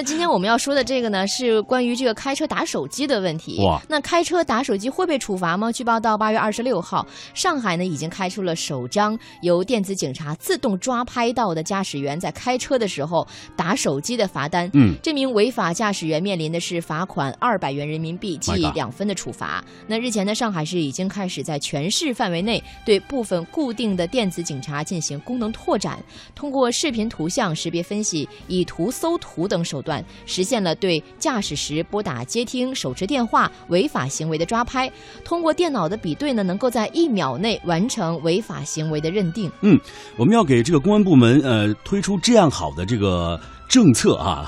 [0.00, 3.62] 那今天我们要说的这个呢，是关于这个开车打手机的问题。
[3.62, 5.70] 哇，那开车打手机会被处罚吗？
[5.70, 14.70] 据报道，八月二十六号，上海呢已经开出了首张由电子警察自动抓拍到的驾驶员在开车的时候打手机的罚单。
[14.72, 19.62] 嗯，这名违法驾驶员面临的是罚款二百元人民币，记两分的处罚。
[19.86, 26.02] 那日前呢，上海市已经开始在全市范围内对部分固定的电子警察进行功能拓展，
[26.34, 29.89] 通过视频、图像识别分析、以图搜图等手段，
[30.26, 34.90] 实现了对驾驶时拨打接听、手持电话违法行为的抓拍。
[35.24, 39.50] 通过电脑的比对呢，能够在一秒内完成违法行为的认定。
[39.62, 39.78] 嗯
[40.16, 44.44] 我们要给这个公安部门呃推出这样好的这个政策啊，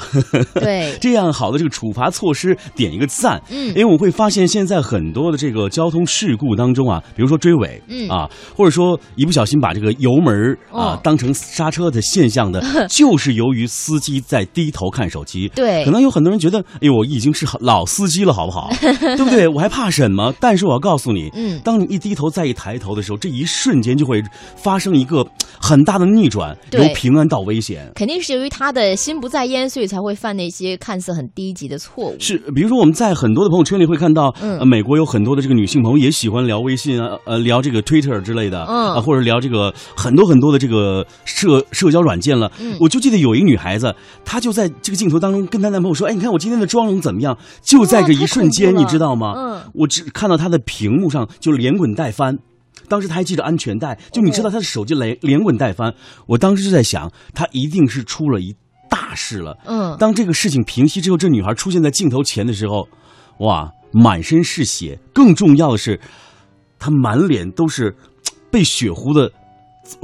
[0.55, 3.41] 对， 这样好的这个处罚措施点一个赞。
[3.51, 15.49] 嗯因为我会发现现在很多的这个交通事故当中啊，比如说追尾，嗯啊，或者说一不小心把这个油门啊、哦当成刹车的现象的， 就是由于司机在低头看手机。
[15.55, 18.69] 对可能有很多人觉得，哎呦，我已经是老司机了，好不好？
[18.83, 19.47] 对不对？
[19.47, 20.35] 我还怕什么？
[20.41, 24.21] 但是我要告诉你，嗯当你一低头再一抬头的时候，这一瞬间就会
[24.57, 25.25] 发生一个
[25.61, 27.89] 很大的逆转，由平安到危险。
[27.95, 32.17] 肯定是由于他的心不在焉，所以才会犯那些看似很低级的错误。
[32.19, 42.51] 是，比如说我们在很多的朋友圈里会看到，嗯呃，美国有很多的这个女性朋友也喜欢聊微信啊，呃，聊这个 Twitter 之类的，嗯啊，或者聊这个很多很多的这个社社交软件了。
[42.61, 49.35] 嗯我就记得有一个女孩子，她就在这个镜头当中跟她男朋友说：“哎，你看我今天的妆容怎么样？”就在这一瞬间，你知道吗？
[49.37, 52.39] 嗯我只看到她的屏幕上就连滚带翻。
[52.89, 55.95] 当时她还系着安全带，就你知道她的手机连连滚带翻。
[56.27, 58.55] 我当时就在想，她一定是出了一
[58.93, 59.57] 大事了。
[59.65, 62.87] 嗯，当这个事情平息之后，这女孩出现在镜头前的时候，
[63.39, 64.99] 哇，满身是血。
[65.15, 65.99] 更重要的是，
[66.79, 67.97] 她满脸都是
[68.51, 69.33] 被血糊的，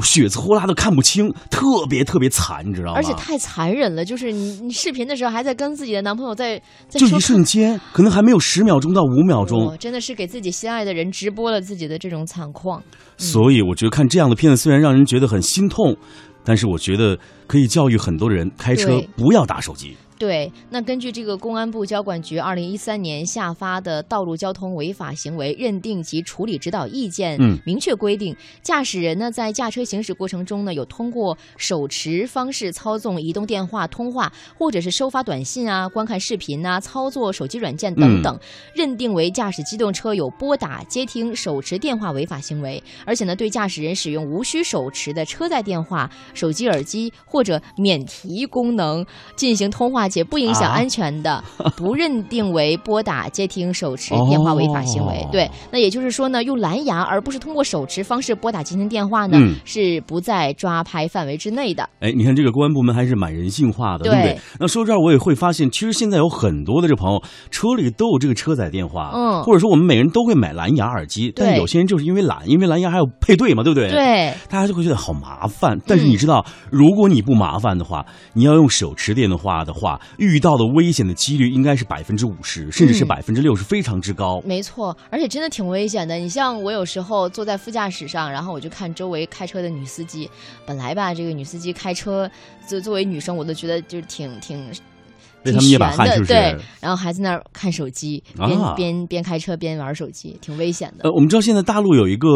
[0.02, 2.94] 血呼啦都看不清，特别特别惨，你知道吗？
[2.96, 12.82] 而且太残忍了，就是你你视频的时候还在跟自己的男朋友在在就一瞬间，可能还没有十秒钟到五秒钟哇，真的是给自己心爱的人直播了自己的这种惨况。
[13.18, 15.96] 所以我觉得看这样的片子虽然让人觉得很心痛，
[16.48, 17.14] 但是我觉得
[17.46, 19.94] 可以教育很多人开车不要打手机。
[20.18, 27.56] 对，那根据这个公安部交管局二零一三年下发的《道路交通违法行为认定及处理指导意见》，嗯。
[27.64, 38.38] 明确规定，驾驶人呢在驾车行驶过程中呢，有通过手持方式操纵移动电话通话，或者是收发短信啊、观看视频啊、操作手机软件等等，
[38.74, 49.04] 认定为驾驶机动车有拨打、接听、手持电话违法行为，而且呢，对驾驶人使用无需手持的车载电话、手机耳机或者免提功能
[49.36, 51.42] 进行通话且不影响啊安全的，
[51.76, 55.14] 不认定为拨打、接听、手持电话违法行为。
[55.22, 61.88] 哦对，那也就是说呢，用蓝牙而不是通过手持方式拨打接听电话呢，嗯是不在抓拍范围之内的。
[62.00, 64.40] 哎，你看这个公安部门还是蛮人性化的，对对不对？
[64.60, 73.90] 那说到这儿，我也会发现，其实现在有很多的这朋友车里都有这个车载电话，嗯或者说我们每人都会买蓝牙耳机，但有些人就是因为懒，因为蓝牙还有配对嘛，对不对？。
[73.90, 84.40] 对，大家就会觉得好麻烦，但是你知道，如果你不麻烦的话，你要用手持电话的话，遇到的危险的几率应该是百分之五十，甚至是嗯百分之六十，非常之高。
[84.44, 86.14] 没错，而且真的挺危险的。
[86.16, 90.30] 你像我有时候坐在副驾驶上，然后我就看周围开车的女司机，
[90.66, 92.30] 本来吧，这个女司机开车，
[92.66, 94.72] 作作为女生，我都觉得就是挺挺。
[95.52, 101.04] 他们捏把悬的，汗是不是对，然后还在那儿看手机，边、啊边边开车边玩手机，挺危险的。
[101.04, 102.28] 呃，我们知道现在大陆有一个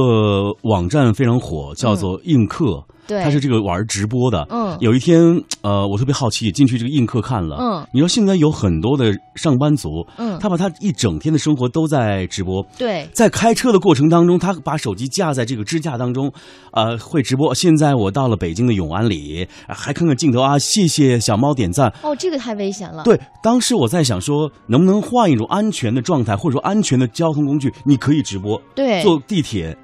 [0.62, 4.46] 网站非常火，叫做映客，对，它是这个玩直播的。
[4.50, 5.20] 嗯有一天，
[5.60, 7.56] 呃，我特别好奇，进去这个映客看了。
[7.60, 12.64] 嗯你说现在有很多的上班族，嗯，他把他一整天的生活都在直播。
[12.78, 16.32] 对在开车的过程当中，他把手机架在这个支架当中，
[16.72, 17.54] 呃，会直播。
[17.54, 21.92] 现在我到了北京的永安里，啊还看看镜头啊，谢谢小猫点赞。
[22.02, 23.01] 哦，这个太危险了。
[23.04, 29.02] 对，当时我在想说，能不能换一种安全的状态，或者说安全的交通工具，你可以直播，对。
[29.02, 29.76] 坐地铁，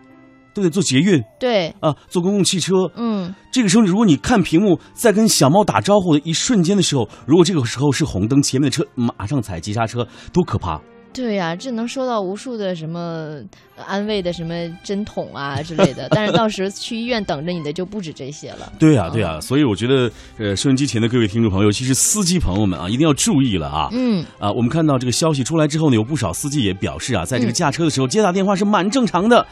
[0.54, 0.70] 对不对？
[0.70, 10.80] 坐捷运对，啊，坐公共汽车，嗯，这个时候，如果你看屏幕，在跟小猫打招呼的一瞬间的时候，如果这个时候是红灯，前面的车马上踩急刹车，多可怕！
[11.20, 13.40] 对呀、这能收到无数的什么
[13.76, 14.54] 安慰的什么
[14.84, 18.72] 针筒啊 之类的，但是到时去医院等着你的就不止这些了。
[18.78, 23.88] 对呀、对呀、所以我觉得，呃，收音机前的各位听众朋友，尤其是司机朋友们啊，一定要注意了啊！
[23.90, 29.44] 嗯，啊，我们看到这个消息出来之后呢，有不少司机也表示啊，在这个嗯驾车的时候接打电话是蛮正常的，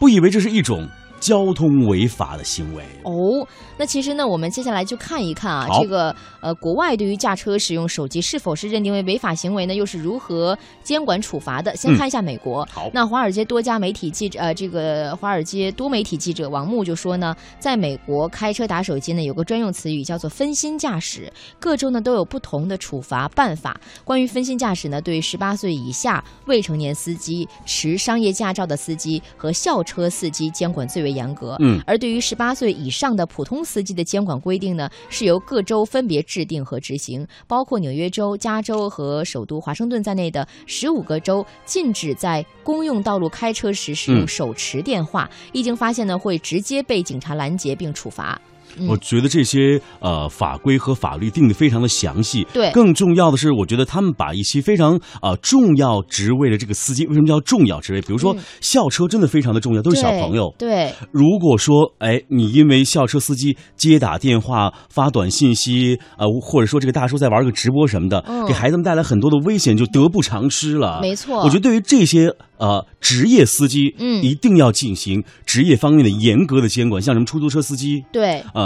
[0.00, 0.88] 不以为这是一种
[1.22, 2.82] 交通违法的行为。
[3.04, 3.46] 哦，
[3.78, 9.74] 那其实呢，我们接下来就看一看啊，这个呃，国外对于驾车使用手机是否是认定为违法行为呢？
[9.74, 11.74] 又是如何监管处罚的？
[11.76, 12.66] 先嗯看一下美国。
[12.72, 23.80] 好那华尔街多家媒体记者，呃，这个华尔街多媒体记者王木就说呢，在美国开车打手机呢，有个专用词语叫做分心驾驶，各州呢都有不同的处罚办法。
[24.04, 31.56] 关于分心驾驶呢，对十八岁以下未成年司机、持商业驾照的司机和校车司机监管最为严格。
[31.60, 48.40] 嗯而对于十八岁以上的普通司机的监管规定呢，是由各州分别制定和执行，包括纽约州、加州和首都华盛顿在内的十五个州禁止在公用道路开车时使用嗯手持电话，一经发现呢，会直接被警察拦截并处罚。
[48.78, 52.46] 嗯我觉得这些呃法规和法律定的非常的详细。
[52.52, 58.00] 对更重要的是，我觉得他们把一些非常呃重要职位的这个司机，为什么叫重要职位？
[58.00, 60.54] 比如说、嗯校车真的非常的重要，都是小朋友。
[60.58, 71.00] 对，如果说，哎，你因为校车司机接打电话、发短信息，呃，或者说这个大叔在玩个直播什么的，嗯给孩子们带来很多的危险，就得不偿失了。
[71.02, 78.61] 没错我觉得对于这些呃职业司机，嗯一定要进行职业方面的严格的监管，像什么出租车司机，对呃，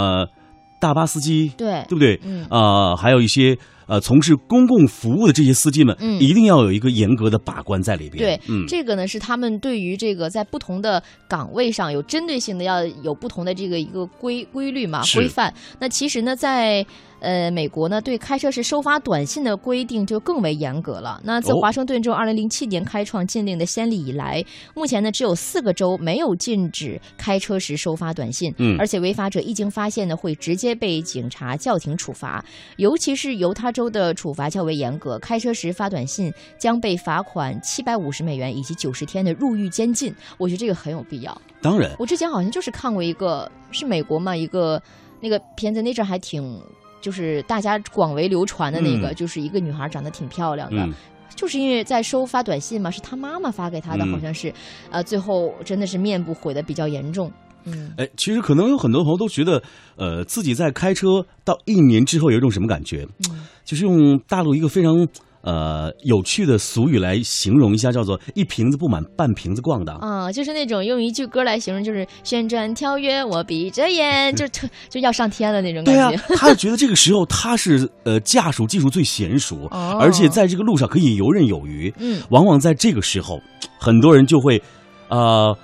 [0.79, 2.19] 大巴司机，对对不对？
[2.23, 3.57] 嗯呃，还有一些
[3.87, 8.23] 呃从事公共服务的这些司机们，嗯一定要有一个严格的把关在里边。
[8.23, 15.51] 对，嗯，这个呢是他们对于这个在不同的岗位上有针对性的，要有不同的这个一个规规律嘛规范。
[15.79, 16.85] 那其实呢，在
[17.19, 21.19] 呃美国呢，对开车时收发短信的规定就更为严格了。
[21.23, 24.43] 那自哦华盛顿州二零零七年开创禁令的先例以来，
[24.75, 32.43] 目前呢只有四个州没有禁止开车时收发短信，嗯而且违法者一经发现呢，会直接被警察叫停处罚。
[32.75, 40.13] 尤其是犹他州的处罚较为严格，开车时发短信将被罚款七百五十美元以及九十天的入狱监禁。
[40.37, 41.41] 我觉得这个很有必要。
[41.61, 44.81] 当然，我之前好像就是看过一个是美国嘛，一个
[45.19, 46.61] 那个片子，那阵还挺。
[47.01, 50.93] 就是大家广为流传的那个，嗯就是一个女孩长得挺漂亮的，嗯，
[51.35, 54.53] 就是因为在收发短信嘛，是她妈妈发给她的，嗯好像是，
[54.89, 57.31] 呃，最后真的是面部毁的比较严重。
[57.65, 59.61] 嗯，哎，其实可能有很多朋友都觉得，
[59.97, 63.05] 呃，自己在开车到一年之后有一种什么感觉？
[63.29, 65.05] 嗯就是用大陆一个非常
[65.47, 69.95] 呃有趣的俗语来形容一下，叫做“一瓶子不满半瓶子逛”荡。
[69.99, 76.17] 啊，就是那种用一句歌来形容，就是旋转跳跃，我闭着眼，就 就就要上天了那种感对啊觉。
[76.35, 81.93] 他觉得这个时候他是呃驾驶技术最娴熟，哦而且在这个路上可以游刃有余。
[81.97, 83.39] 嗯，往往在这个时候，
[83.79, 84.61] 很多人就会
[85.07, 85.57] 呃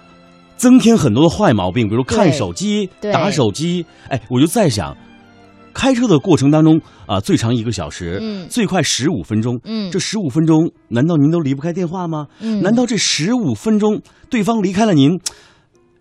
[0.55, 3.85] 增添很多的坏毛病，比如看手机、打手机。
[4.07, 4.95] 哎，我就在想，
[5.73, 9.59] 开车的过程当中啊、最长一个小时，嗯最快十五分钟。
[9.65, 12.27] 嗯这十五分钟，难道您都离不开电话吗？
[12.39, 15.19] 嗯难道这十五分钟对方离开了您，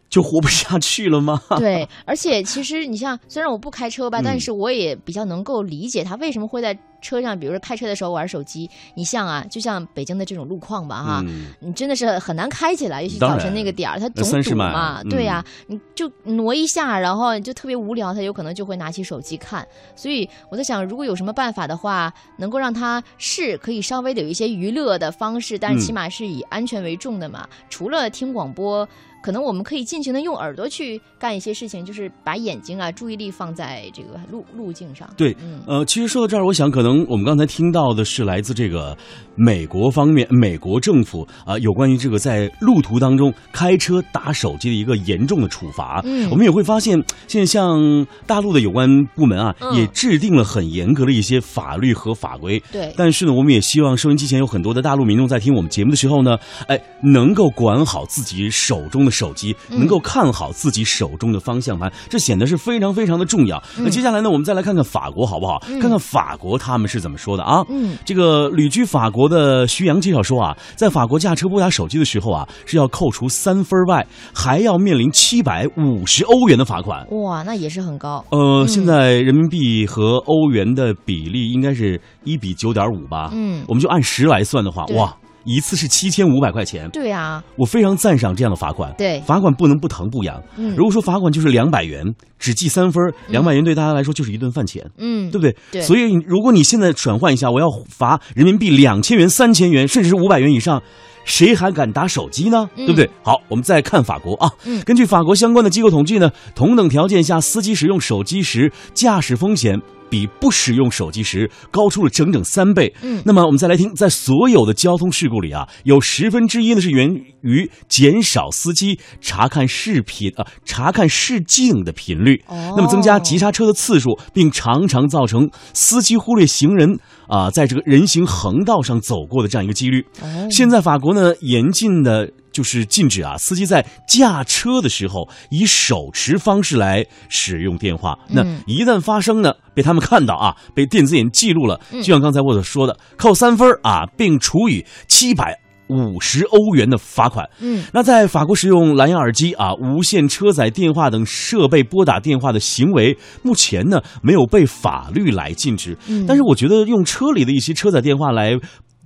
[0.08, 1.40] 就活不下去了吗？
[1.58, 8.70] 对，而且其实你像，虽然我不开车吧，嗯但是我也比较能够理解他为什么会在车上，比如说开车的时候玩手机。
[8.94, 15.00] 你像啊，就像北京的这种路况吧，哈、嗯你真的是很难开起来，尤其早晨那个点儿，它总堵嘛。
[15.02, 19.66] 嗯对呀、你就挪一下，然后就特别无聊，他有可能就会拿起手机看。
[19.96, 27.46] 所以我在想，如果有什么办法的话，能够让他是可以稍微的有一些娱乐的方式，但是起嗯码是以安全为重的嘛。
[27.68, 28.88] 除了听广播。
[29.22, 35.08] 可能我们可以尽情的用耳朵去干一些事情，就是把眼睛啊注意力放在这个路路径上。
[35.16, 38.96] 对，嗯呃，其实说到这儿，我想可能我们刚才听到的是来自这个
[39.36, 46.00] 美国方面，美国政府啊、有关于这个在路途当中开车打手机的一个严重的处罚。
[46.04, 52.60] 嗯我们也会发现，现在像大陆的有关部门啊，嗯也制定了很严格的一些法律和法规。
[52.72, 63.62] 对，但是呢，我们也希望收音机前有很多的大陆民众在听我们节目的时候呢，哎，能够管好自己手中的手机，嗯能够看好自己手中的方向盘，这显得是非常非常的重要。
[63.78, 65.62] 那接下来呢，我们再来看看法国好不好？
[65.68, 67.62] 嗯看看法国他们是怎么说的啊？
[67.68, 77.06] 嗯这个旅居法国的徐阳介绍说啊，在法国驾车拨打手机的时候啊，是要扣除三分外，还要面临七百五十欧元的罚款。
[77.10, 78.24] 哇，那也是很高。
[78.30, 83.30] 呃，嗯现在人民币和欧元的比例应该是一比九点五吧？
[83.32, 88.92] 嗯，我们就按十来算的话，哇，一次是七千五百块钱，对啊，我非常赞赏这样的罚款。
[88.96, 90.40] 对，罚款不能不疼不痒。
[90.56, 92.04] 嗯如果说罚款就是两百元，
[92.38, 94.84] 只记三分，两百元对大家来说就是一顿饭钱。
[94.98, 95.56] 嗯，对不对？
[95.72, 100.82] 对所以如果你现在转换一下，我要罚人民币两千元、三千元，甚至是五百元以上，
[101.24, 102.68] 谁还敢打手机呢？
[102.76, 103.08] 嗯对不对？
[103.22, 104.50] 好，我们再看法国啊。
[104.64, 109.80] 嗯根据法国相关的机构统计呢，同等条件下，司机使用手机时驾驶风险
[110.12, 112.94] 比不使用手机时高出了整整三倍。
[113.02, 117.08] 嗯那么我们再来听，在所有的交通事故里啊，有十分之一呢是源
[117.40, 122.44] 于减少司机查看视频啊、查看视镜的频率。
[122.46, 130.04] 哦那么增加急刹车的次数，并常常造成司机忽略行人啊、在这个人行横道上走过的这样一个几率。
[130.20, 138.18] 哦现在法国呢严禁的就是禁止啊司机在驾车的时候以手持方式来使用电话。
[138.28, 147.48] 那嗯一旦发生呢，被他们看到啊，被电子眼记录了，嗯就像刚才我所说的，扣三分啊，并处以七百五十欧元的罚款。
[147.60, 155.96] 嗯那在法国使用蓝牙耳机啊、无线车载电话等设备拨打电话的行为，目前呢没有被法律来禁止。
[156.08, 158.58] 嗯但是我觉得用车里的一些车载电话来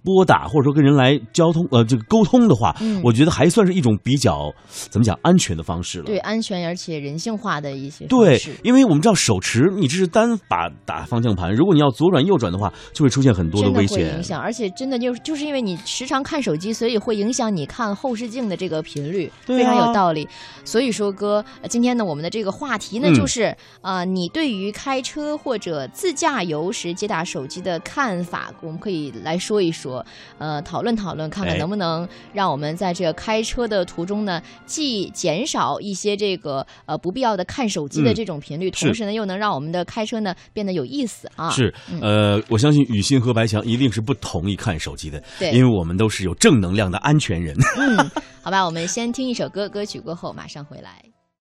[0.07, 6.05] 拨打，或者说跟人来交通呃这个沟通的话，嗯我觉得还算是一种比较怎么讲安全的方式了。
[6.05, 14.23] 对安全而且人性化的一些对，因为我们知道手持你这是单把打方向盘，如果你要左转右转的话，就会出现很多的危险会影。
[14.23, 20.29] 响，而且真的就是就是因为你时常看手机，所以会影响你看后视镜的这个频率，对啊非常有道理。
[20.65, 29.96] 所以说哥，呃今天呢，我们的这个话题呢，嗯就是呃，你对于开车或者自驾游时接打手机的看法，我们可以来说一说，
[30.39, 41.51] 呃，讨论讨论，看看哎能不能让我们在这个开车的途中呢，既减少一些这个呃不必要的看手机的嗯这种频率，是同时呢，又能让我们的开车呢变得有意思啊。
[41.51, 47.57] 是，呃，我相信雨欣和白强一定是不同意看手机的，对因为我们都是有正能量的安全人。
[47.79, 47.97] 嗯，
[48.43, 51.16] 好吧，我们先听一首歌，歌曲过后马上回来。